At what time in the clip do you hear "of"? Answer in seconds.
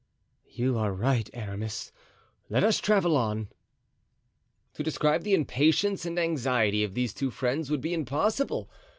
6.83-6.95